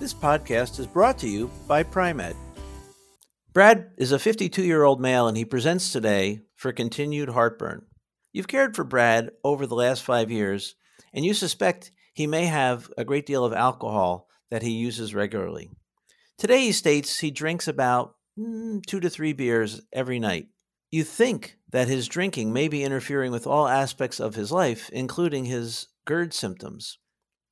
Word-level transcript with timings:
This 0.00 0.12
podcast 0.12 0.80
is 0.80 0.88
brought 0.88 1.18
to 1.18 1.28
you 1.28 1.48
by 1.68 1.84
Pri-Med. 1.84 2.34
Brad 3.52 3.92
is 3.96 4.10
a 4.10 4.18
52 4.18 4.64
year 4.64 4.82
old 4.82 5.00
male 5.00 5.28
and 5.28 5.36
he 5.36 5.44
presents 5.44 5.92
today 5.92 6.40
for 6.56 6.72
continued 6.72 7.28
heartburn. 7.28 7.86
You've 8.32 8.48
cared 8.48 8.74
for 8.74 8.82
Brad 8.82 9.30
over 9.44 9.68
the 9.68 9.76
last 9.76 10.02
five 10.02 10.32
years 10.32 10.74
and 11.12 11.24
you 11.24 11.32
suspect 11.32 11.92
he 12.12 12.26
may 12.26 12.46
have 12.46 12.90
a 12.98 13.04
great 13.04 13.24
deal 13.24 13.44
of 13.44 13.52
alcohol 13.52 14.28
that 14.50 14.62
he 14.62 14.72
uses 14.72 15.14
regularly. 15.14 15.70
Today 16.38 16.62
he 16.62 16.72
states 16.72 17.20
he 17.20 17.30
drinks 17.30 17.68
about 17.68 18.16
mm, 18.36 18.84
two 18.84 18.98
to 18.98 19.08
three 19.08 19.32
beers 19.32 19.80
every 19.92 20.18
night. 20.18 20.48
You 20.90 21.04
think 21.04 21.56
that 21.70 21.86
his 21.86 22.08
drinking 22.08 22.52
may 22.52 22.66
be 22.66 22.82
interfering 22.82 23.30
with 23.30 23.46
all 23.46 23.68
aspects 23.68 24.18
of 24.18 24.34
his 24.34 24.50
life, 24.50 24.90
including 24.92 25.44
his 25.44 25.86
GERD 26.04 26.34
symptoms. 26.34 26.98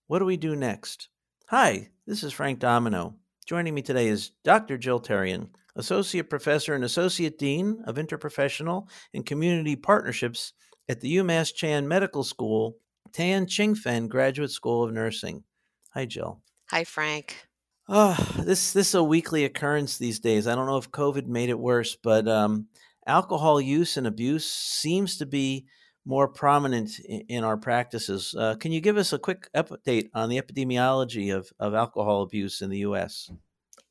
What 0.09 0.19
do 0.19 0.25
we 0.25 0.37
do 0.37 0.57
next? 0.57 1.09
Hi, 1.47 1.91
this 2.07 2.25
is 2.25 2.33
Frank 2.33 2.59
Domino. 2.59 3.15
Joining 3.47 3.75
me 3.75 3.83
today 3.83 4.09
is 4.09 4.31
Dr. 4.45 4.77
Jill 4.77 5.01
Therrien, 5.01 5.49
Associate 5.77 6.29
Professor 6.29 6.75
and 6.75 6.85
Associate 6.85 7.37
Dean 7.39 7.83
of 7.87 7.97
Interprofessional 7.97 8.89
and 9.15 9.25
Community 9.25 9.77
Partnerships 9.77 10.53
at 10.89 11.01
the 11.01 11.17
UMass 11.19 11.55
Chan 11.55 11.87
Medical 11.87 12.25
School, 12.25 12.77
Tan 13.13 13.47
Chingfen 13.47 14.09
Graduate 14.09 14.51
School 14.51 14.85
of 14.85 14.93
Nursing. 14.93 15.45
Hi, 15.95 16.05
Jill. 16.05 16.41
Hi, 16.71 16.85
Frank. 16.85 17.37
Oh, 17.89 18.17
this 18.39 18.73
this 18.73 18.89
is 18.89 18.95
a 18.95 19.03
weekly 19.03 19.45
occurrence 19.45 19.99
these 19.99 20.21
days. 20.21 20.47
I 20.47 20.55
don't 20.55 20.67
know 20.67 20.79
if 20.79 20.91
COVID 20.91 21.27
made 21.27 21.51
it 21.51 21.59
worse, 21.59 21.97
but 21.97 22.27
um, 22.27 22.67
alcohol 23.07 23.61
use 23.61 23.97
and 23.97 24.07
abuse 24.07 24.51
seems 24.51 25.19
to 25.19 25.27
be 25.27 25.67
more 26.05 26.29
prominent 26.29 26.99
in, 27.01 27.45
our 27.45 27.57
practices. 27.57 28.35
Uh, 28.37 28.55
can 28.57 28.73
you 28.73 28.81
give 28.81 28.97
us 28.97 29.13
a 29.13 29.19
quick 29.19 29.49
update 29.55 30.11
on 30.15 30.29
the 30.29 30.41
epidemiology 30.41 31.35
of, 31.35 31.53
of 31.61 31.75
alcohol 31.75 32.23
abuse 32.23 32.61
in 32.61 32.71
the 32.71 32.79
U.S.? 32.79 33.31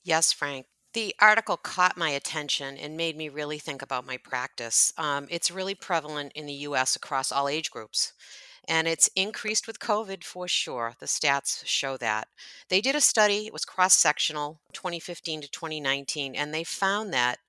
Yes, 0.04 0.32
Frank. 0.34 0.66
The 0.94 1.16
article 1.22 1.56
caught 1.56 1.96
my 1.96 2.10
attention 2.10 2.76
and 2.76 2.98
made 2.98 3.16
me 3.16 3.30
really 3.30 3.60
think 3.60 3.82
about 3.82 4.06
my 4.06 4.18
practice. 4.18 4.92
Um, 4.98 5.28
it's 5.30 5.50
really 5.50 5.76
prevalent 5.76 6.34
in 6.36 6.48
the 6.48 6.54
U.S. 6.54 6.98
across 6.98 7.32
all 7.32 7.48
age 7.48 7.72
groups. 7.72 8.12
And 8.68 8.88
it's 8.88 9.10
increased 9.16 9.68
with 9.68 9.80
COVID 9.80 10.24
for 10.24 10.48
sure. 10.48 10.94
The 11.00 11.06
stats 11.06 11.66
show 11.66 11.98
that. 11.98 12.28
They 12.70 12.82
did 12.82 12.96
a 12.96 13.02
study, 13.02 13.48
it 13.48 13.54
was 13.54 13.66
cross 13.66 13.96
sectional, 13.96 14.60
2015 14.74 15.42
to 15.42 15.50
2019, 15.50 16.36
and 16.36 16.54
they 16.54 16.64
found 16.64 17.14
that 17.14 17.40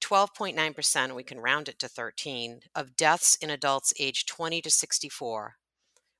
12.9%, 0.00 1.14
we 1.14 1.22
can 1.22 1.40
round 1.40 1.68
it 1.68 1.78
to 1.80 1.88
13, 1.88 2.60
of 2.74 2.96
deaths 2.96 3.36
in 3.36 3.50
adults 3.50 3.92
aged 3.98 4.28
20 4.28 4.60
to 4.62 4.70
64 4.70 5.56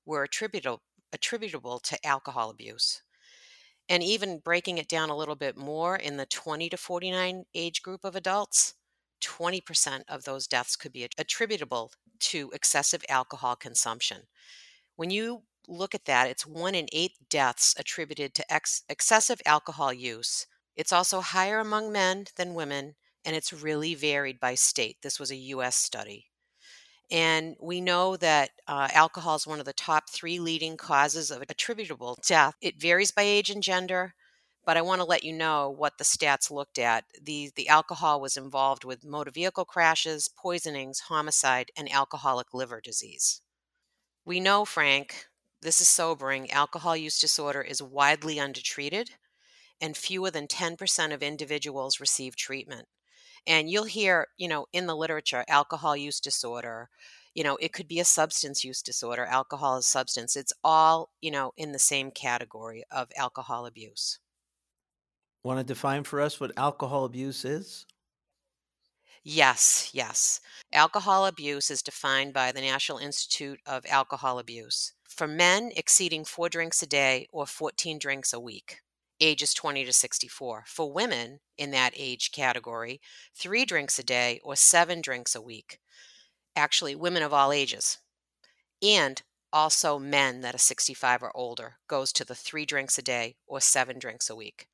were 0.05 0.23
attributable, 0.23 0.83
attributable 1.13 1.79
to 1.81 2.07
alcohol 2.07 2.51
abuse. 2.51 3.03
And 3.89 4.03
even 4.03 4.41
breaking 4.41 4.79
it 4.79 4.89
down 4.89 5.11
a 5.11 5.17
little 5.17 5.37
bit 5.37 5.57
more 5.57 5.97
in 5.97 6.17
the 6.17 6.27
20 6.27 6.69
to 6.69 6.77
49 6.77 7.45
age 7.55 7.83
group 7.83 8.05
of 8.05 8.17
adults, 8.17 8.75
20% 9.23 10.03
of 10.09 10.25
those 10.25 10.47
deaths 10.47 10.77
could 10.77 10.93
be 10.93 11.09
attributable 11.17 11.93
to 12.21 12.51
excessive 12.53 13.05
alcohol 13.09 13.57
consumption. 13.57 14.23
When 14.97 15.11
you 15.11 15.43
look 15.67 15.95
at 15.95 16.05
that, 16.07 16.29
it's 16.29 16.47
one 16.47 16.75
in 16.75 16.87
eight 16.93 17.13
deaths 17.29 17.75
attributed 17.79 18.35
to 18.35 18.53
ex- 18.53 18.83
excessive 18.89 19.41
alcohol 19.45 19.93
use. 19.93 20.47
It's 20.77 20.93
also 20.93 21.21
higher 21.21 21.59
among 21.59 21.93
men 21.93 22.27
than 22.37 22.55
women 22.55 22.95
and 23.29 23.37
it's 23.37 23.53
really 23.53 23.95
varied 23.95 24.41
by 24.41 24.55
state. 24.55 24.97
This 25.03 25.21
was 25.21 25.31
a 25.31 25.37
US 25.37 25.77
study. 25.77 26.31
And 27.11 27.57
we 27.61 27.79
know 27.83 28.17
that 28.17 28.53
uh, 28.67 28.89
alcohol 28.95 29.37
is 29.37 29.47
one 29.47 29.61
of 29.61 29.67
the 29.67 29.75
top 29.75 30.09
three 30.09 30.39
leading 30.39 30.79
causes 30.79 31.31
of 31.31 31.43
attributable 31.43 32.17
death. 32.27 32.55
It 32.63 32.81
varies 32.81 33.11
by 33.11 33.25
age 33.25 33.51
and 33.51 33.63
gender, 33.63 34.15
but 34.65 34.79
I 34.79 34.83
want 34.83 35.03
to 35.03 35.07
let 35.07 35.25
you 35.25 35.35
know 35.35 35.69
what 35.69 35.99
the 35.99 36.05
stats 36.05 36.51
looked 36.51 36.79
at. 36.79 37.05
The, 37.23 37.51
the 37.55 37.69
alcohol 37.69 38.19
was 38.19 38.39
involved 38.39 38.87
with 38.87 39.05
motor 39.05 39.31
vehicle 39.31 39.67
crashes, 39.67 40.31
poisonings, 40.35 41.01
homicide, 41.01 41.71
and 41.77 41.93
alcoholic 41.93 42.55
liver 42.55 42.81
disease. 42.81 43.43
We 44.25 44.41
know, 44.41 44.65
Frank, 44.65 45.27
this 45.61 45.83
is 45.83 45.89
sobering, 45.91 46.51
alcohol 46.51 46.97
use 46.97 47.21
disorder 47.21 47.61
is 47.61 47.83
widely 47.83 48.41
undertreated, 48.41 49.11
and 49.83 49.99
fewer 49.99 50.31
than 50.31 50.47
10% 50.47 51.13
of 51.13 51.23
individuals 51.23 52.01
receive 52.01 52.35
treatment 52.35 52.89
and 53.49 53.71
you'll 53.71 53.85
hear 53.85 54.29
you 54.37 54.47
know 54.47 54.67
in 54.73 54.87
the 54.87 54.95
literature 54.95 55.45
alcohol 55.49 55.97
use 55.97 56.21
disorder 56.21 56.89
you 57.35 57.43
know 57.43 57.57
it 57.57 57.73
could 57.73 57.89
be 57.89 57.99
a 57.99 58.05
substance 58.05 58.63
use 58.63 58.83
disorder 58.83 59.25
alcohol 59.25 59.79
is 59.79 59.87
substance 59.87 60.37
it's 60.37 60.53
all 60.63 61.11
you 61.21 61.31
know 61.31 61.53
in 61.57 61.73
the 61.73 61.79
same 61.79 62.11
category 62.13 62.85
of 62.91 63.11
alcohol 63.17 63.67
abuse. 63.67 64.21
Want 65.45 65.59
to 65.59 65.65
define 65.65 66.05
for 66.05 66.21
us 66.21 66.39
what 66.39 66.53
alcohol 66.57 67.05
abuse 67.05 67.45
is? 67.45 67.87
Yes 69.25 69.91
yes. 69.93 70.41
Alcohol 70.73 71.27
abuse 71.27 71.71
is 71.71 71.83
defined 71.83 72.35
by 72.35 72.53
the 72.53 72.61
national 72.61 72.99
institute 72.99 73.61
of 73.67 73.87
alcohol 73.89 74.39
abuse. 74.39 74.93
For 75.09 75.27
men 75.27 75.71
exceeding 75.77 76.25
four 76.25 76.49
drinks 76.49 76.83
a 76.83 76.87
day 76.87 77.29
or 77.33 77.47
14 77.47 77.99
drinks 77.99 78.33
a 78.33 78.41
week 78.41 78.81
ages 79.21 79.55
20 79.55 79.85
to 79.85 79.93
64. 79.93 80.65
For 80.67 80.93
women 80.93 81.41
in 81.57 81.71
that 81.73 81.93
age 81.97 82.33
category, 82.33 83.01
three 83.35 83.65
drinks 83.65 83.99
a 83.99 84.03
day 84.03 84.41
or 84.43 84.57
seven 84.57 85.01
drinks 85.01 85.35
a 85.35 85.43
week. 85.43 85.79
Actually, 86.57 86.95
women 86.95 87.23
of 87.23 87.33
all 87.33 87.53
ages. 87.53 87.99
And 88.83 89.23
also 89.53 89.99
men 89.99 90.41
that 90.43 90.55
are 90.55 90.59
65 90.59 91.23
or 91.23 91.37
older 91.37 91.79
goes 91.89 92.13
to 92.13 92.25
the 92.25 92.35
three 92.35 92.67
drinks 92.67 92.99
a 92.99 93.03
day 93.03 93.37
or 93.47 93.61
seven 93.61 93.99
drinks 93.99 94.29
a 94.29 94.37
week. 94.37 94.69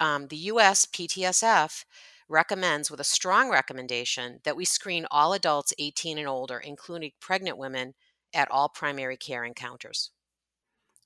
Um, 0.00 0.28
the 0.28 0.36
US 0.36 0.86
PSTF 0.86 1.84
recommends, 2.28 2.90
with 2.90 3.00
a 3.00 3.04
strong 3.04 3.50
recommendation, 3.50 4.40
that 4.44 4.56
we 4.56 4.64
screen 4.64 5.06
all 5.10 5.32
adults 5.32 5.74
18 5.78 6.18
and 6.18 6.28
older, 6.28 6.58
including 6.58 7.12
pregnant 7.20 7.58
women, 7.58 7.94
at 8.34 8.50
all 8.50 8.68
primary 8.68 9.16
care 9.16 9.44
encounters. 9.44 10.10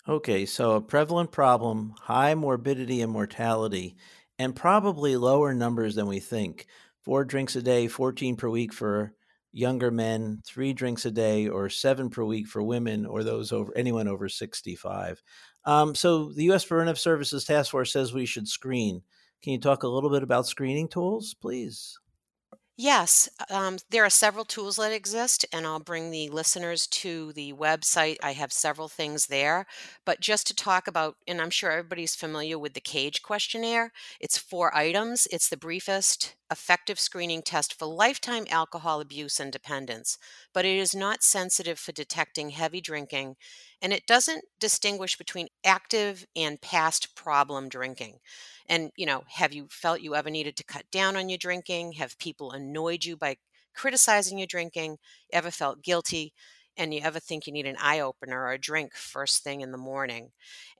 Okay, 0.08 0.46
so 0.46 0.72
a 0.72 0.80
prevalent 0.80 1.32
problem, 1.32 1.94
high 2.02 2.34
morbidity 2.36 3.02
and 3.02 3.10
mortality, 3.10 3.96
and 4.38 4.54
probably 4.54 5.16
lower 5.16 5.52
numbers 5.52 5.96
than 5.96 6.06
we 6.06 6.20
think. 6.20 6.66
Four 7.04 7.24
drinks 7.24 7.56
a 7.56 7.62
day, 7.62 7.88
14 7.88 8.36
per 8.36 8.48
week 8.48 8.72
for 8.72 9.14
younger 9.52 9.90
men, 9.90 10.42
three 10.46 10.72
drinks 10.72 11.06
a 11.06 11.10
day, 11.10 11.48
or 11.48 11.68
seven 11.68 12.08
per 12.08 12.22
week 12.22 12.46
for 12.46 12.62
women 12.62 13.04
or 13.04 13.24
those 13.24 13.50
over 13.50 13.76
anyone 13.76 14.06
over 14.06 14.28
65. 14.28 15.22
Um, 15.64 15.94
so 15.96 16.32
the 16.32 16.44
U.S. 16.44 16.64
Preventive 16.64 17.00
Services 17.00 17.44
Task 17.44 17.72
Force 17.72 17.92
says 17.92 18.12
we 18.12 18.26
should 18.26 18.46
screen. 18.46 19.02
Can 19.42 19.54
you 19.54 19.60
talk 19.60 19.82
a 19.82 19.88
little 19.88 20.10
bit 20.10 20.22
about 20.22 20.46
screening 20.46 20.88
tools, 20.88 21.34
please? 21.34 21.98
Yes, 22.78 23.28
um, 23.48 23.78
there 23.88 24.04
are 24.04 24.10
several 24.10 24.44
tools 24.44 24.76
that 24.76 24.92
exist, 24.92 25.46
and 25.50 25.66
I'll 25.66 25.80
bring 25.80 26.10
the 26.10 26.28
listeners 26.28 26.86
to 26.88 27.32
the 27.32 27.54
website. 27.54 28.16
I 28.22 28.32
have 28.34 28.52
several 28.52 28.88
things 28.88 29.26
there. 29.28 29.66
But 30.04 30.20
just 30.20 30.46
to 30.48 30.54
talk 30.54 30.86
about, 30.86 31.16
and 31.26 31.40
I'm 31.40 31.48
sure 31.50 31.70
everybody's 31.70 32.14
familiar 32.14 32.58
with 32.58 32.74
the 32.74 32.80
CAGE 32.82 33.22
questionnaire, 33.22 33.92
it's 34.20 34.36
four 34.36 34.74
items. 34.76 35.26
It's 35.32 35.48
the 35.48 35.56
briefest 35.56 36.36
effective 36.50 37.00
screening 37.00 37.42
test 37.42 37.72
for 37.78 37.86
lifetime 37.86 38.46
alcohol 38.50 39.00
abuse 39.00 39.40
and 39.40 39.50
dependence, 39.50 40.18
but 40.52 40.64
it 40.66 40.76
is 40.78 40.94
not 40.94 41.22
sensitive 41.22 41.78
for 41.78 41.92
detecting 41.92 42.50
heavy 42.50 42.80
drinking, 42.82 43.36
and 43.82 43.92
it 43.92 44.06
doesn't 44.06 44.44
distinguish 44.58 45.16
between 45.16 45.48
active 45.64 46.26
and 46.34 46.60
past 46.60 47.14
problem 47.14 47.68
drinking. 47.68 48.18
And, 48.68 48.90
you 48.96 49.06
know, 49.06 49.24
have 49.28 49.52
you 49.52 49.68
felt 49.70 50.00
you 50.00 50.14
ever 50.14 50.30
needed 50.30 50.56
to 50.56 50.64
cut 50.64 50.90
down 50.90 51.16
on 51.16 51.28
your 51.28 51.38
drinking? 51.38 51.92
Have 51.92 52.18
people 52.18 52.52
annoyed 52.52 53.04
you 53.04 53.16
by 53.16 53.36
criticizing 53.74 54.38
your 54.38 54.46
drinking? 54.46 54.98
Ever 55.32 55.50
felt 55.50 55.82
guilty? 55.82 56.32
and 56.78 56.92
you 56.92 57.00
ever 57.02 57.18
think 57.18 57.46
you 57.46 57.54
need 57.54 57.66
an 57.66 57.76
eye 57.80 58.00
opener 58.00 58.42
or 58.42 58.52
a 58.52 58.58
drink 58.58 58.94
first 58.94 59.42
thing 59.42 59.62
in 59.62 59.72
the 59.72 59.78
morning 59.78 60.30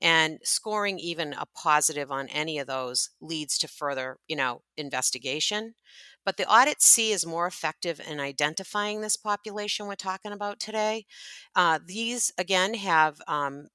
and 0.01 0.39
scoring 0.43 0.99
even 0.99 1.33
a 1.33 1.45
positive 1.55 2.11
on 2.11 2.27
any 2.29 2.59
of 2.59 2.67
those 2.67 3.09
leads 3.21 3.57
to 3.57 3.67
further 3.67 4.17
you 4.27 4.35
know 4.35 4.61
investigation 4.77 5.73
but 6.27 6.35
the 6.35 6.43
AUDIT-C 6.43 7.13
is 7.13 7.25
more 7.25 7.47
effective 7.47 8.01
in 8.05 8.19
identifying 8.19 8.99
this 8.99 9.15
population 9.15 9.87
we're 9.87 9.95
talking 9.95 10.33
about 10.33 10.59
today 10.59 11.05
uh, 11.55 11.79
these 11.87 12.33
again 12.37 12.73
have 12.73 13.21
um, 13.27 13.69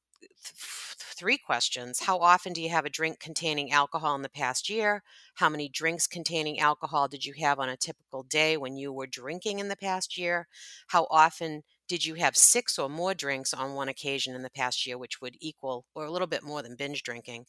three 1.22 1.38
questions. 1.38 2.00
How 2.00 2.18
often 2.18 2.52
do 2.52 2.60
you 2.60 2.70
have 2.70 2.84
a 2.84 2.90
drink 2.90 3.20
containing 3.20 3.70
alcohol 3.70 4.14
in 4.16 4.22
the 4.22 4.28
past 4.28 4.68
year? 4.68 5.02
How 5.36 5.48
many 5.48 5.68
drinks 5.68 6.06
containing 6.06 6.58
alcohol 6.58 7.08
did 7.08 7.24
you 7.24 7.34
have 7.38 7.60
on 7.60 7.68
a 7.68 7.76
typical 7.76 8.22
day 8.24 8.56
when 8.56 8.76
you 8.76 8.92
were 8.92 9.06
drinking 9.06 9.58
in 9.58 9.68
the 9.68 9.76
past 9.76 10.18
year? 10.18 10.48
How 10.88 11.06
often 11.10 11.62
did 11.88 12.04
you 12.04 12.14
have 12.14 12.36
six 12.36 12.78
or 12.78 12.88
more 12.88 13.14
drinks 13.14 13.54
on 13.54 13.74
one 13.74 13.88
occasion 13.88 14.34
in 14.34 14.42
the 14.42 14.50
past 14.50 14.86
year, 14.86 14.98
which 14.98 15.20
would 15.20 15.36
equal 15.40 15.84
or 15.94 16.04
a 16.04 16.10
little 16.10 16.26
bit 16.26 16.42
more 16.42 16.62
than 16.62 16.76
binge 16.76 17.02
drinking? 17.02 17.46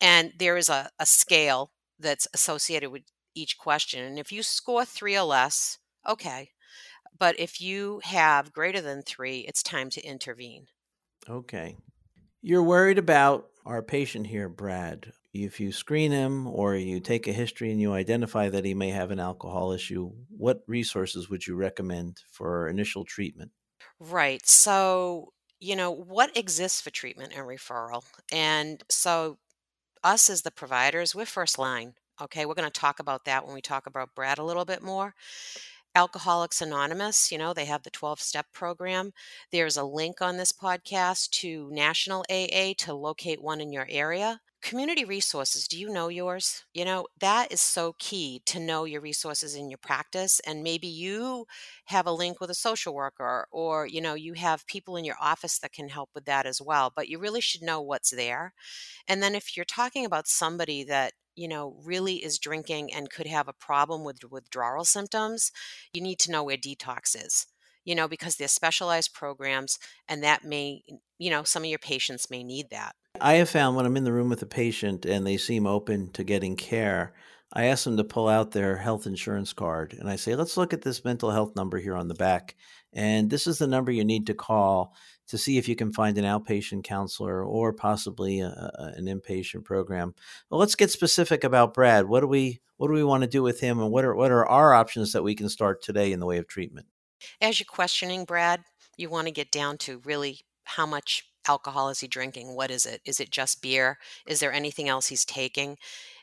And 0.00 0.32
there 0.38 0.56
is 0.56 0.68
a, 0.68 0.90
a 0.98 1.06
scale 1.06 1.72
that's 1.98 2.28
associated 2.32 2.90
with 2.90 3.02
each 3.38 3.58
question. 3.58 4.04
And 4.04 4.18
if 4.18 4.32
you 4.32 4.42
score 4.42 4.84
three 4.84 5.16
or 5.16 5.22
less, 5.24 5.78
okay. 6.06 6.50
But 7.18 7.38
if 7.38 7.60
you 7.60 8.00
have 8.04 8.52
greater 8.52 8.80
than 8.80 9.02
three, 9.02 9.40
it's 9.40 9.62
time 9.62 9.90
to 9.90 10.04
intervene. 10.04 10.66
Okay. 11.28 11.76
You're 12.42 12.62
worried 12.62 12.98
about 12.98 13.48
our 13.66 13.82
patient 13.82 14.26
here, 14.26 14.48
Brad. 14.48 15.12
If 15.34 15.60
you 15.60 15.72
screen 15.72 16.10
him 16.10 16.46
or 16.46 16.74
you 16.74 17.00
take 17.00 17.26
a 17.26 17.32
history 17.32 17.70
and 17.70 17.80
you 17.80 17.92
identify 17.92 18.48
that 18.48 18.64
he 18.64 18.74
may 18.74 18.90
have 18.90 19.10
an 19.10 19.20
alcohol 19.20 19.72
issue, 19.72 20.10
what 20.28 20.62
resources 20.66 21.28
would 21.28 21.46
you 21.46 21.54
recommend 21.54 22.18
for 22.30 22.68
initial 22.68 23.04
treatment? 23.04 23.50
Right. 24.00 24.46
So, 24.46 25.32
you 25.60 25.76
know, 25.76 25.90
what 25.90 26.36
exists 26.36 26.80
for 26.80 26.90
treatment 26.90 27.32
and 27.34 27.46
referral? 27.46 28.04
And 28.32 28.82
so, 28.88 29.38
us 30.04 30.30
as 30.30 30.42
the 30.42 30.50
providers, 30.50 31.14
we're 31.14 31.26
first 31.26 31.58
line. 31.58 31.94
Okay. 32.20 32.46
We're 32.46 32.54
going 32.54 32.70
to 32.70 32.80
talk 32.80 32.98
about 32.98 33.24
that 33.24 33.44
when 33.44 33.54
we 33.54 33.60
talk 33.60 33.86
about 33.86 34.14
Brad 34.14 34.38
a 34.38 34.44
little 34.44 34.64
bit 34.64 34.82
more. 34.82 35.14
Alcoholics 35.94 36.60
Anonymous, 36.60 37.32
you 37.32 37.38
know, 37.38 37.52
they 37.52 37.64
have 37.64 37.82
the 37.82 37.90
12 37.90 38.20
step 38.20 38.46
program. 38.52 39.12
There's 39.50 39.76
a 39.76 39.84
link 39.84 40.20
on 40.20 40.36
this 40.36 40.52
podcast 40.52 41.30
to 41.40 41.68
National 41.72 42.24
AA 42.30 42.74
to 42.78 42.94
locate 42.94 43.42
one 43.42 43.60
in 43.60 43.72
your 43.72 43.86
area. 43.88 44.40
Community 44.60 45.04
resources, 45.04 45.68
do 45.68 45.78
you 45.78 45.88
know 45.88 46.08
yours? 46.08 46.64
You 46.74 46.84
know, 46.84 47.06
that 47.20 47.52
is 47.52 47.60
so 47.60 47.94
key 47.98 48.42
to 48.46 48.60
know 48.60 48.84
your 48.84 49.00
resources 49.00 49.54
in 49.54 49.70
your 49.70 49.78
practice. 49.78 50.40
And 50.46 50.62
maybe 50.62 50.88
you 50.88 51.46
have 51.86 52.06
a 52.06 52.12
link 52.12 52.40
with 52.40 52.50
a 52.50 52.54
social 52.54 52.94
worker 52.94 53.46
or, 53.50 53.86
you 53.86 54.00
know, 54.00 54.14
you 54.14 54.34
have 54.34 54.66
people 54.66 54.96
in 54.96 55.04
your 55.04 55.16
office 55.20 55.58
that 55.60 55.72
can 55.72 55.88
help 55.88 56.10
with 56.14 56.24
that 56.26 56.44
as 56.44 56.60
well. 56.60 56.92
But 56.94 57.08
you 57.08 57.18
really 57.18 57.40
should 57.40 57.62
know 57.62 57.80
what's 57.80 58.10
there. 58.10 58.52
And 59.06 59.22
then 59.22 59.34
if 59.34 59.56
you're 59.56 59.64
talking 59.64 60.04
about 60.04 60.28
somebody 60.28 60.84
that 60.84 61.12
you 61.38 61.46
know, 61.46 61.76
really 61.84 62.16
is 62.16 62.38
drinking 62.38 62.92
and 62.92 63.10
could 63.10 63.28
have 63.28 63.46
a 63.46 63.52
problem 63.52 64.04
with 64.04 64.18
withdrawal 64.28 64.84
symptoms, 64.84 65.52
you 65.92 66.02
need 66.02 66.18
to 66.18 66.32
know 66.32 66.42
where 66.42 66.56
detox 66.56 67.14
is, 67.14 67.46
you 67.84 67.94
know, 67.94 68.08
because 68.08 68.36
there's 68.36 68.50
specialized 68.50 69.14
programs 69.14 69.78
and 70.08 70.22
that 70.24 70.42
may, 70.42 70.82
you 71.16 71.30
know, 71.30 71.44
some 71.44 71.62
of 71.62 71.68
your 71.68 71.78
patients 71.78 72.28
may 72.28 72.42
need 72.42 72.66
that. 72.70 72.96
I 73.20 73.34
have 73.34 73.48
found 73.48 73.76
when 73.76 73.86
I'm 73.86 73.96
in 73.96 74.02
the 74.04 74.12
room 74.12 74.28
with 74.28 74.42
a 74.42 74.46
patient 74.46 75.06
and 75.06 75.24
they 75.24 75.36
seem 75.36 75.64
open 75.64 76.10
to 76.12 76.24
getting 76.24 76.56
care, 76.56 77.14
I 77.52 77.66
ask 77.66 77.84
them 77.84 77.96
to 77.96 78.04
pull 78.04 78.28
out 78.28 78.50
their 78.50 78.76
health 78.76 79.06
insurance 79.06 79.52
card 79.52 79.94
and 79.98 80.10
I 80.10 80.16
say, 80.16 80.34
let's 80.34 80.56
look 80.56 80.74
at 80.74 80.82
this 80.82 81.04
mental 81.04 81.30
health 81.30 81.54
number 81.54 81.78
here 81.78 81.94
on 81.96 82.08
the 82.08 82.14
back. 82.14 82.56
And 82.98 83.30
this 83.30 83.46
is 83.46 83.58
the 83.58 83.68
number 83.68 83.92
you 83.92 84.04
need 84.04 84.26
to 84.26 84.34
call 84.34 84.92
to 85.28 85.38
see 85.38 85.56
if 85.56 85.68
you 85.68 85.76
can 85.76 85.92
find 85.92 86.18
an 86.18 86.24
outpatient 86.24 86.82
counselor 86.82 87.44
or 87.44 87.72
possibly 87.72 88.40
a, 88.40 88.48
a, 88.48 88.92
an 88.96 89.04
inpatient 89.04 89.64
program. 89.64 90.16
Well, 90.50 90.58
let's 90.58 90.74
get 90.74 90.90
specific 90.90 91.44
about 91.44 91.74
Brad. 91.74 92.06
What 92.06 92.20
do 92.20 92.26
we 92.26 92.60
what 92.76 92.88
do 92.88 92.94
we 92.94 93.04
want 93.04 93.22
to 93.22 93.28
do 93.28 93.40
with 93.40 93.60
him, 93.60 93.78
and 93.78 93.92
what 93.92 94.04
are 94.04 94.16
what 94.16 94.32
are 94.32 94.44
our 94.44 94.74
options 94.74 95.12
that 95.12 95.22
we 95.22 95.36
can 95.36 95.48
start 95.48 95.80
today 95.80 96.10
in 96.10 96.18
the 96.18 96.26
way 96.26 96.38
of 96.38 96.48
treatment? 96.48 96.88
As 97.40 97.60
you're 97.60 97.66
questioning 97.68 98.24
Brad, 98.24 98.62
you 98.96 99.08
want 99.08 99.28
to 99.28 99.32
get 99.32 99.52
down 99.52 99.78
to 99.78 100.00
really 100.04 100.40
how 100.64 100.84
much 100.84 101.22
alcohol 101.46 101.90
is 101.90 102.00
he 102.00 102.08
drinking? 102.08 102.56
What 102.56 102.72
is 102.72 102.84
it? 102.84 103.00
Is 103.04 103.20
it 103.20 103.30
just 103.30 103.62
beer? 103.62 103.98
Is 104.26 104.40
there 104.40 104.52
anything 104.52 104.88
else 104.88 105.06
he's 105.06 105.24
taking? 105.24 105.78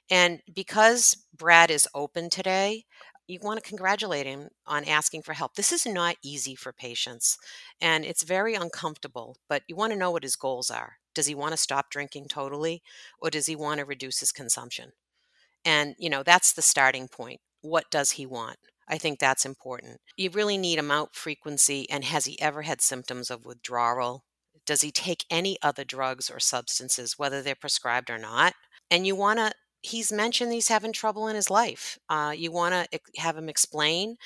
And 0.10 0.42
because 0.54 1.16
Brad 1.36 1.72
is 1.72 1.88
open 1.96 2.30
today, 2.30 2.84
you 3.28 3.40
want 3.42 3.62
to 3.62 3.68
congratulate 3.68 4.26
him 4.26 4.50
on 4.66 4.86
asking 4.86 5.24
for 5.24 5.34
help. 5.34 5.56
This 5.56 5.72
is 5.72 5.86
not 5.86 6.18
easy 6.24 6.56
for 6.56 6.72
patients 6.74 7.38
and 7.82 8.06
it's 8.06 8.24
very 8.24 8.56
uncomfortable, 8.56 9.38
but 9.50 9.64
you 9.68 9.76
want 9.76 9.94
to 9.94 10.00
know 10.00 10.12
what 10.12 10.24
his 10.24 10.36
goals 10.36 10.70
are. 10.70 10.98
Does 11.14 11.28
he 11.28 11.36
want 11.36 11.54
to 11.54 11.58
stop 11.58 11.90
drinking 11.90 12.28
totally 12.28 12.82
or 13.20 13.30
does 13.30 13.46
he 13.46 13.56
want 13.56 13.80
to 13.80 13.86
reduce 13.86 14.20
his 14.20 14.32
consumption? 14.32 14.92
And, 15.64 15.96
you 15.98 16.10
know, 16.10 16.24
that's 16.24 16.54
the 16.54 16.62
starting 16.62 17.08
point. 17.08 17.40
What 17.62 17.86
does 17.90 18.12
he 18.12 18.26
want? 18.26 18.58
I 18.88 19.00
think 19.00 19.20
that's 19.20 19.46
important. 19.46 19.98
You 20.16 20.30
really 20.30 20.58
need 20.58 20.78
amount 20.78 21.16
frequency 21.16 21.90
and 21.90 22.04
has 22.04 22.26
he 22.26 22.40
ever 22.40 22.62
had 22.62 22.82
symptoms 22.82 23.32
of 23.32 23.46
withdrawal? 23.46 24.24
Does 24.66 24.82
he 24.82 24.92
take 24.92 25.26
any 25.30 25.58
other 25.62 25.84
drugs 25.84 26.30
or 26.30 26.40
substances, 26.40 27.18
whether 27.18 27.42
they're 27.42 27.56
prescribed 27.56 28.10
or 28.10 28.18
not? 28.18 28.54
And 28.92 29.08
you 29.08 29.16
want 29.16 29.40
to 29.40 29.52
he's 29.86 30.12
mentioned 30.12 30.52
he's 30.52 30.68
having 30.68 30.92
trouble 30.92 31.28
in 31.28 31.36
his 31.36 31.50
life. 31.50 32.00
Uh, 32.10 32.34
you 32.36 32.52
want 32.52 32.74
to 32.74 33.00
have 33.18 33.38
him 33.38 33.48
explain 33.48 34.18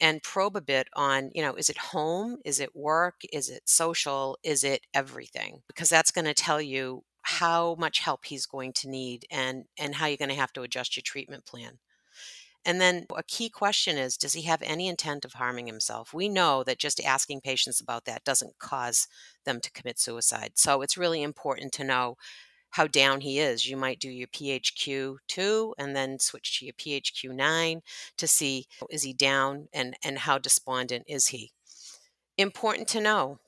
and 0.00 0.22
probe 0.22 0.56
a 0.56 0.60
bit 0.60 0.88
on, 0.94 1.30
you 1.34 1.42
know, 1.42 1.54
is 1.54 1.68
it 1.68 1.78
home? 1.78 2.38
Is 2.44 2.60
it 2.60 2.76
work? 2.76 3.16
Is 3.32 3.48
it 3.48 3.68
social? 3.68 4.38
Is 4.42 4.62
it 4.64 4.82
everything? 4.94 5.62
Because 5.66 5.88
that's 5.88 6.12
going 6.12 6.26
to 6.26 6.34
tell 6.34 6.60
you 6.60 7.02
how 7.22 7.74
much 7.78 7.98
help 7.98 8.24
he's 8.24 8.46
going 8.46 8.72
to 8.72 8.88
need 8.88 9.26
and 9.30 9.64
and 9.78 9.96
how 9.96 10.06
you're 10.06 10.16
going 10.16 10.30
to 10.30 10.34
have 10.34 10.52
to 10.54 10.62
adjust 10.62 10.96
your 10.96 11.02
treatment 11.04 11.44
plan. 11.44 11.78
And 12.64 12.80
then 12.80 13.06
a 13.16 13.22
key 13.22 13.50
question 13.50 13.98
is 13.98 14.16
Does 14.16 14.34
he 14.34 14.42
have 14.42 14.62
any 14.62 14.88
intent 14.88 15.24
of 15.24 15.34
harming 15.34 15.66
himself? 15.66 16.14
We 16.14 16.28
know 16.28 16.62
that 16.64 16.78
just 16.78 17.04
asking 17.04 17.40
patients 17.40 17.80
about 17.80 18.04
that 18.04 18.24
doesn't 18.24 18.58
cause 18.58 19.08
them 19.44 19.60
to 19.60 19.70
commit 19.72 19.98
suicide. 19.98 20.52
So 20.54 20.82
it's 20.82 20.96
really 20.96 21.22
important 21.22 21.72
to 21.74 21.84
know 21.84 22.16
how 22.70 22.86
down 22.86 23.20
he 23.20 23.38
is. 23.38 23.68
You 23.68 23.76
might 23.76 24.00
do 24.00 24.10
your 24.10 24.28
PHQ2 24.28 25.72
and 25.78 25.96
then 25.96 26.18
switch 26.18 26.58
to 26.58 26.66
your 26.66 26.74
PHQ9 26.74 27.80
to 28.16 28.26
see 28.26 28.66
is 28.90 29.02
he 29.02 29.12
down 29.12 29.68
and 29.72 29.96
and 30.04 30.18
how 30.18 30.38
despondent 30.38 31.04
is 31.06 31.28
he. 31.28 31.52
Important 32.36 32.88
to 32.88 33.00
know 33.00 33.38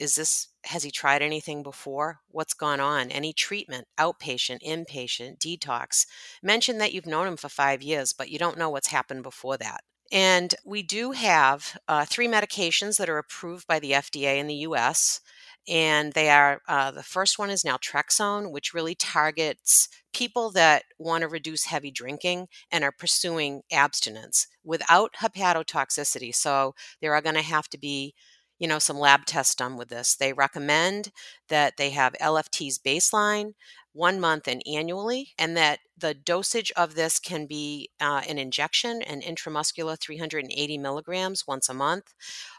is 0.00 0.16
this 0.16 0.48
has 0.64 0.82
he 0.82 0.90
tried 0.90 1.22
anything 1.22 1.62
before? 1.62 2.20
What's 2.28 2.54
gone 2.54 2.80
on? 2.80 3.10
Any 3.10 3.32
treatment? 3.32 3.86
Outpatient 3.98 4.62
inpatient 4.62 5.38
detox? 5.38 6.06
Mention 6.42 6.78
that 6.78 6.92
you've 6.92 7.06
known 7.06 7.28
him 7.28 7.36
for 7.36 7.48
five 7.48 7.82
years 7.82 8.12
but 8.12 8.30
you 8.30 8.38
don't 8.38 8.58
know 8.58 8.70
what's 8.70 8.88
happened 8.88 9.22
before 9.22 9.56
that. 9.58 9.82
And 10.12 10.54
we 10.64 10.82
do 10.82 11.12
have 11.12 11.78
uh, 11.88 12.04
three 12.04 12.28
medications 12.28 12.98
that 12.98 13.08
are 13.08 13.18
approved 13.18 13.66
by 13.66 13.78
the 13.78 13.92
fda 13.92 14.36
in 14.38 14.46
the 14.46 14.56
us 14.56 15.20
and 15.68 16.12
they 16.12 16.28
are 16.30 16.60
uh, 16.68 16.90
the 16.90 17.02
first 17.02 17.38
one 17.38 17.50
is 17.50 17.62
naltrexone 17.62 18.50
which 18.50 18.74
really 18.74 18.94
targets 18.94 19.88
people 20.12 20.50
that 20.50 20.84
want 20.98 21.22
to 21.22 21.28
reduce 21.28 21.66
heavy 21.66 21.90
drinking 21.90 22.46
and 22.70 22.84
are 22.84 22.92
pursuing 22.92 23.62
abstinence 23.72 24.46
without 24.64 25.14
hepatotoxicity. 25.20 26.34
So 26.34 26.74
there 27.00 27.14
are 27.14 27.22
going 27.22 27.36
to 27.36 27.42
have 27.42 27.68
to 27.70 27.78
be 27.78 28.14
you 28.58 28.68
know 28.68 28.78
some 28.78 28.98
lab 28.98 29.26
tests 29.26 29.54
done 29.54 29.76
with 29.76 29.88
this. 29.88 30.14
They 30.16 30.32
recommend 30.32 31.10
that 31.48 31.76
they 31.76 31.90
have 31.90 32.14
lfts 32.20 32.78
baseline 32.80 33.52
one 33.92 34.18
month 34.20 34.48
and 34.48 34.62
annually 34.66 35.28
and 35.38 35.56
that 35.56 35.78
the 35.96 36.14
dosage 36.14 36.72
of 36.76 36.94
this 36.94 37.18
can 37.20 37.46
be 37.46 37.88
uh, 38.00 38.22
an 38.28 38.38
injection 38.38 39.02
an 39.02 39.20
intramuscular 39.22 39.98
380 39.98 40.78
milligrams 40.78 41.46
once 41.46 41.68
a 41.68 41.74
month 41.74 42.12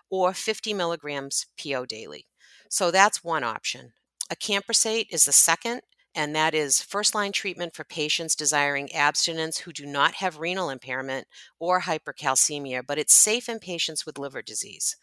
or 0.09 0.33
50 0.33 0.73
milligrams 0.73 1.45
po 1.61 1.85
daily 1.85 2.25
so 2.69 2.91
that's 2.91 3.23
one 3.23 3.43
option. 3.43 3.93
Acamprosate 4.31 5.07
is 5.11 5.25
the 5.25 5.31
second, 5.31 5.81
and 6.15 6.35
that 6.35 6.53
is 6.53 6.81
first 6.81 7.13
line 7.13 7.31
treatment 7.31 7.75
for 7.75 7.83
patients 7.83 8.35
desiring 8.35 8.93
abstinence 8.93 9.59
who 9.59 9.73
do 9.73 9.85
not 9.85 10.15
have 10.15 10.39
renal 10.39 10.69
impairment 10.69 11.27
or 11.59 11.81
hypercalcemia, 11.81 12.81
but 12.85 12.97
it's 12.97 13.13
safe 13.13 13.49
in 13.49 13.59
patients 13.59 14.05
with 14.05 14.17
liver 14.17 14.41
disease. 14.41 14.95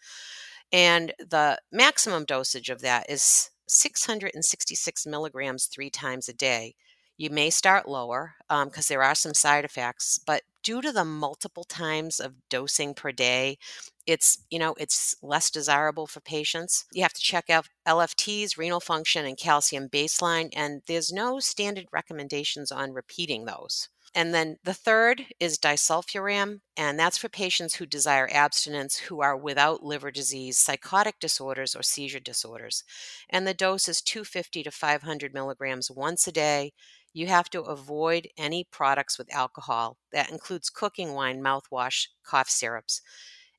And 0.71 1.13
the 1.19 1.59
maximum 1.71 2.25
dosage 2.25 2.69
of 2.69 2.81
that 2.81 3.09
is 3.09 3.51
666 3.67 5.05
milligrams 5.05 5.65
three 5.65 5.89
times 5.89 6.27
a 6.27 6.33
day. 6.33 6.75
You 7.23 7.29
may 7.29 7.51
start 7.51 7.87
lower 7.87 8.35
because 8.49 8.91
um, 8.91 8.93
there 8.93 9.01
are 9.01 9.15
some 9.15 9.33
side 9.33 9.63
effects, 9.63 10.19
but 10.19 10.41
due 10.61 10.81
to 10.81 10.91
the 10.91 11.05
multiple 11.05 11.63
times 11.63 12.19
of 12.19 12.33
dosing 12.49 12.93
per 12.93 13.13
day, 13.13 13.57
it's 14.05 14.39
you 14.49 14.59
know 14.59 14.75
it's 14.77 15.15
less 15.23 15.49
desirable 15.49 16.05
for 16.05 16.19
patients 16.19 16.83
you 16.91 17.01
have 17.01 17.13
to 17.13 17.21
check 17.21 17.49
out 17.49 17.69
lfts 17.87 18.57
renal 18.57 18.81
function 18.81 19.25
and 19.25 19.37
calcium 19.37 19.87
baseline 19.87 20.49
and 20.53 20.81
there's 20.87 21.13
no 21.13 21.39
standard 21.39 21.85
recommendations 21.93 22.69
on 22.69 22.91
repeating 22.91 23.45
those 23.45 23.87
and 24.15 24.33
then 24.33 24.57
the 24.63 24.75
third 24.75 25.25
is 25.39 25.57
disulfiram, 25.57 26.59
and 26.77 26.99
that's 26.99 27.17
for 27.17 27.29
patients 27.29 27.75
who 27.75 27.87
desire 27.87 28.29
abstinence 28.31 28.95
who 28.97 29.21
are 29.21 29.35
without 29.35 29.81
liver 29.81 30.11
disease, 30.11 30.57
psychotic 30.59 31.19
disorders, 31.19 31.75
or 31.75 31.81
seizure 31.81 32.19
disorders. 32.19 32.83
And 33.29 33.47
the 33.47 33.55
dose 33.55 33.87
is 33.87 34.01
250 34.03 34.61
to 34.63 34.71
500 34.71 35.33
milligrams 35.33 35.89
once 35.89 36.27
a 36.27 36.31
day. 36.31 36.73
You 37.13 37.27
have 37.27 37.49
to 37.51 37.61
avoid 37.61 38.27
any 38.37 38.63
products 38.63 39.17
with 39.17 39.33
alcohol. 39.33 39.97
That 40.11 40.31
includes 40.31 40.69
cooking 40.69 41.13
wine, 41.13 41.41
mouthwash, 41.41 42.07
cough 42.23 42.49
syrups 42.49 43.01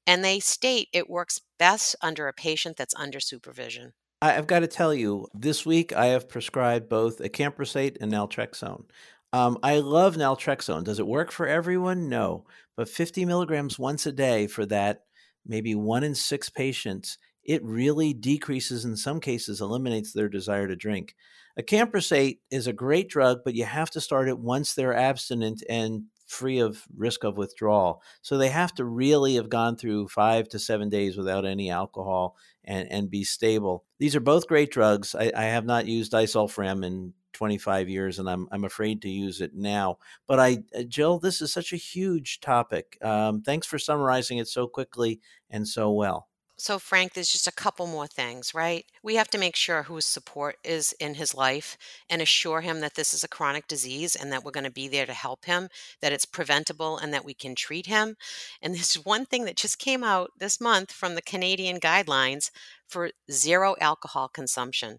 and 0.06 0.24
they 0.24 0.40
state 0.40 0.88
it 0.92 1.08
works 1.08 1.40
best 1.58 1.96
under 2.02 2.28
a 2.28 2.32
patient 2.32 2.76
that's 2.76 2.94
under 2.94 3.20
supervision. 3.20 3.92
I've 4.22 4.46
got 4.46 4.60
to 4.60 4.66
tell 4.66 4.94
you, 4.94 5.28
this 5.34 5.66
week 5.66 5.92
I 5.92 6.06
have 6.06 6.28
prescribed 6.28 6.88
both 6.88 7.18
acamprosate 7.18 7.98
and 8.00 8.12
naltrexone. 8.12 8.84
Um, 9.32 9.58
I 9.62 9.78
love 9.80 10.16
naltrexone. 10.16 10.84
Does 10.84 10.98
it 10.98 11.06
work 11.06 11.30
for 11.30 11.46
everyone? 11.46 12.08
No. 12.08 12.46
But 12.76 12.88
50 12.88 13.24
milligrams 13.24 13.78
once 13.78 14.06
a 14.06 14.12
day 14.12 14.46
for 14.46 14.64
that, 14.66 15.04
maybe 15.44 15.74
one 15.74 16.04
in 16.04 16.14
six 16.14 16.48
patients, 16.48 17.18
it 17.44 17.64
really 17.64 18.12
decreases, 18.12 18.84
in 18.84 18.96
some 18.96 19.20
cases, 19.20 19.60
eliminates 19.60 20.12
their 20.12 20.28
desire 20.28 20.66
to 20.68 20.76
drink. 20.76 21.14
Acamprosate 21.58 22.38
is 22.50 22.66
a 22.66 22.72
great 22.72 23.08
drug, 23.08 23.40
but 23.44 23.54
you 23.54 23.64
have 23.64 23.90
to 23.90 24.00
start 24.00 24.28
it 24.28 24.38
once 24.38 24.74
they're 24.74 24.96
abstinent 24.96 25.62
and 25.68 26.04
free 26.26 26.58
of 26.58 26.84
risk 26.96 27.22
of 27.22 27.36
withdrawal. 27.36 28.02
So 28.22 28.38
they 28.38 28.48
have 28.48 28.74
to 28.74 28.84
really 28.84 29.36
have 29.36 29.48
gone 29.48 29.76
through 29.76 30.08
five 30.08 30.48
to 30.50 30.58
seven 30.58 30.88
days 30.88 31.16
without 31.16 31.44
any 31.44 31.70
alcohol 31.70 32.36
and, 32.64 32.90
and 32.90 33.10
be 33.10 33.24
stable. 33.24 33.84
These 33.98 34.16
are 34.16 34.20
both 34.20 34.48
great 34.48 34.70
drugs. 34.70 35.14
I, 35.14 35.30
I 35.36 35.44
have 35.44 35.66
not 35.66 35.86
used 35.86 36.12
disulfiram 36.12 36.84
in 36.84 37.12
25 37.34 37.88
years 37.88 38.18
and 38.18 38.28
I'm, 38.28 38.48
I'm 38.50 38.64
afraid 38.64 39.02
to 39.02 39.10
use 39.10 39.40
it 39.40 39.54
now. 39.54 39.98
But 40.26 40.40
I, 40.40 40.58
uh, 40.76 40.82
Jill, 40.84 41.18
this 41.18 41.42
is 41.42 41.52
such 41.52 41.72
a 41.72 41.76
huge 41.76 42.40
topic. 42.40 42.96
Um, 43.02 43.42
thanks 43.42 43.66
for 43.66 43.78
summarizing 43.78 44.38
it 44.38 44.48
so 44.48 44.66
quickly 44.66 45.20
and 45.50 45.68
so 45.68 45.92
well. 45.92 46.28
So, 46.56 46.78
Frank, 46.78 47.14
there's 47.14 47.32
just 47.32 47.48
a 47.48 47.52
couple 47.52 47.86
more 47.88 48.06
things, 48.06 48.54
right? 48.54 48.86
We 49.02 49.16
have 49.16 49.28
to 49.30 49.38
make 49.38 49.56
sure 49.56 49.82
whose 49.82 50.06
support 50.06 50.56
is 50.62 50.92
in 51.00 51.14
his 51.14 51.34
life 51.34 51.76
and 52.08 52.22
assure 52.22 52.60
him 52.60 52.80
that 52.80 52.94
this 52.94 53.12
is 53.12 53.24
a 53.24 53.28
chronic 53.28 53.66
disease 53.66 54.14
and 54.14 54.32
that 54.32 54.44
we're 54.44 54.52
going 54.52 54.64
to 54.64 54.70
be 54.70 54.86
there 54.86 55.06
to 55.06 55.12
help 55.12 55.46
him, 55.46 55.68
that 56.00 56.12
it's 56.12 56.24
preventable 56.24 56.96
and 56.96 57.12
that 57.12 57.24
we 57.24 57.34
can 57.34 57.56
treat 57.56 57.86
him. 57.86 58.16
And 58.62 58.74
there's 58.74 58.94
one 59.04 59.26
thing 59.26 59.44
that 59.46 59.56
just 59.56 59.78
came 59.80 60.04
out 60.04 60.30
this 60.38 60.60
month 60.60 60.92
from 60.92 61.16
the 61.16 61.22
Canadian 61.22 61.80
guidelines 61.80 62.50
for 62.88 63.10
zero 63.30 63.74
alcohol 63.80 64.28
consumption. 64.28 64.98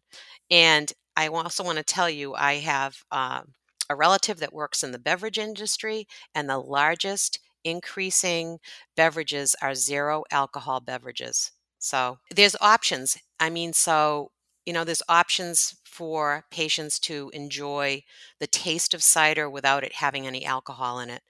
And 0.52 0.92
I 1.16 1.28
also 1.28 1.64
want 1.64 1.78
to 1.78 1.84
tell 1.84 2.10
you, 2.10 2.36
I 2.36 2.56
have 2.56 2.98
uh, 3.12 3.44
a 3.90 3.96
relative 3.96 4.40
that 4.40 4.54
works 4.54 4.84
in 4.84 4.92
the 4.92 5.00
beverage 5.00 5.38
industry, 5.38 6.08
and 6.34 6.50
the 6.50 6.58
largest 6.58 7.40
increasing 7.66 8.60
beverages 8.96 9.56
are 9.62 9.76
zero 9.76 10.24
alcohol 10.32 10.82
beverages. 10.82 11.52
So 11.80 12.20
there's 12.36 12.56
options. 12.62 13.18
I 13.40 13.50
mean, 13.50 13.74
so, 13.74 14.32
you 14.66 14.74
know, 14.74 14.86
there's 14.86 15.04
options 15.10 15.76
for 15.86 16.46
patients 16.52 17.00
to 17.00 17.32
enjoy 17.34 18.04
the 18.40 18.48
taste 18.48 18.94
of 18.94 19.04
cider 19.04 19.50
without 19.50 19.84
it 19.84 19.94
having 19.96 20.28
any 20.28 20.46
alcohol 20.46 21.00
in 21.00 21.10
it. 21.10 21.22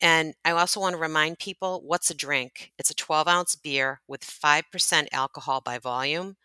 And 0.00 0.34
I 0.44 0.52
also 0.52 0.80
want 0.80 0.94
to 0.94 1.00
remind 1.00 1.38
people 1.38 1.82
what's 1.84 2.10
a 2.10 2.14
drink? 2.14 2.72
It's 2.78 2.90
a 2.90 2.94
12 2.94 3.28
ounce 3.28 3.56
beer 3.56 4.00
with 4.08 4.24
5% 4.24 5.08
alcohol 5.12 5.60
by 5.60 5.78
volume. 5.78 6.36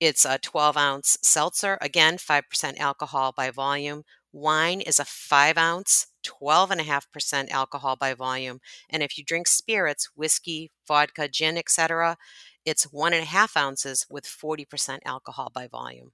It's 0.00 0.24
a 0.24 0.38
12 0.38 0.76
ounce 0.76 1.18
seltzer, 1.22 1.78
again, 1.80 2.18
5% 2.18 2.78
alcohol 2.80 3.32
by 3.36 3.50
volume. 3.50 4.04
Wine 4.32 4.80
is 4.80 4.98
a 4.98 5.04
5 5.04 5.56
ounce 5.58 6.06
12.5% 6.22 7.50
alcohol 7.50 7.96
by 7.96 8.14
volume. 8.14 8.60
And 8.88 9.02
if 9.02 9.18
you 9.18 9.24
drink 9.24 9.48
spirits, 9.48 10.10
whiskey, 10.14 10.70
vodka, 10.86 11.28
gin, 11.28 11.56
etc., 11.56 12.16
it's 12.64 12.84
one 12.84 13.12
and 13.12 13.22
a 13.22 13.26
half 13.26 13.56
ounces 13.56 14.06
with 14.08 14.24
40% 14.24 14.98
alcohol 15.04 15.50
by 15.52 15.66
volume. 15.66 16.12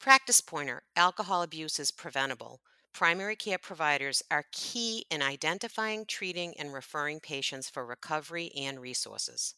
Practice 0.00 0.40
pointer 0.40 0.82
alcohol 0.96 1.42
abuse 1.42 1.78
is 1.78 1.92
preventable. 1.92 2.60
Primary 2.92 3.36
care 3.36 3.58
providers 3.58 4.22
are 4.30 4.44
key 4.52 5.06
in 5.10 5.22
identifying, 5.22 6.04
treating, 6.06 6.54
and 6.58 6.74
referring 6.74 7.20
patients 7.20 7.70
for 7.70 7.86
recovery 7.86 8.50
and 8.56 8.80
resources. 8.80 9.54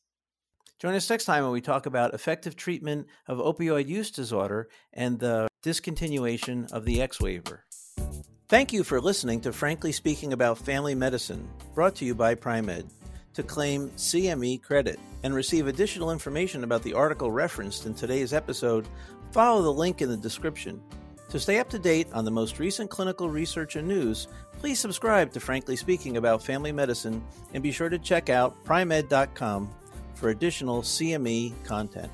Join 0.78 0.94
us 0.94 1.08
next 1.08 1.24
time 1.24 1.44
when 1.44 1.52
we 1.52 1.60
talk 1.60 1.86
about 1.86 2.14
effective 2.14 2.56
treatment 2.56 3.06
of 3.26 3.38
opioid 3.38 3.88
use 3.88 4.10
disorder 4.10 4.68
and 4.92 5.18
the 5.18 5.48
discontinuation 5.64 6.70
of 6.72 6.84
the 6.84 7.00
X 7.00 7.20
waiver. 7.20 7.64
Thank 8.46 8.74
you 8.74 8.84
for 8.84 9.00
listening 9.00 9.40
to 9.40 9.54
Frankly 9.54 9.90
Speaking 9.90 10.34
About 10.34 10.58
Family 10.58 10.94
Medicine, 10.94 11.48
brought 11.74 11.94
to 11.96 12.04
you 12.04 12.14
by 12.14 12.34
Pri-Med. 12.34 12.84
To 13.32 13.42
claim 13.42 13.88
CME 13.92 14.60
credit 14.60 15.00
and 15.22 15.34
receive 15.34 15.66
additional 15.66 16.10
information 16.10 16.62
about 16.62 16.82
the 16.82 16.92
article 16.92 17.30
referenced 17.30 17.86
in 17.86 17.94
today's 17.94 18.34
episode, 18.34 18.86
follow 19.32 19.62
the 19.62 19.72
link 19.72 20.02
in 20.02 20.10
the 20.10 20.16
description. 20.18 20.82
To 21.30 21.40
stay 21.40 21.58
up 21.58 21.70
to 21.70 21.78
date 21.78 22.08
on 22.12 22.26
the 22.26 22.30
most 22.30 22.58
recent 22.58 22.90
clinical 22.90 23.30
research 23.30 23.76
and 23.76 23.88
news, 23.88 24.28
please 24.60 24.78
subscribe 24.78 25.32
to 25.32 25.40
Frankly 25.40 25.74
Speaking 25.74 26.18
About 26.18 26.44
Family 26.44 26.70
Medicine 26.70 27.24
and 27.54 27.62
be 27.62 27.72
sure 27.72 27.88
to 27.88 27.98
check 27.98 28.28
out 28.28 28.62
pri-med.com 28.62 29.70
for 30.12 30.28
additional 30.28 30.82
CME 30.82 31.54
content. 31.64 32.12